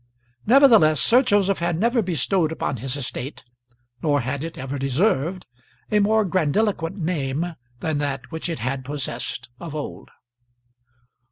[0.47, 3.43] Nevertheless, Sir Joseph had never bestowed upon his estate,
[4.01, 5.45] nor had it ever deserved,
[5.91, 10.09] a more grandiloquent name than that which it had possessed of old.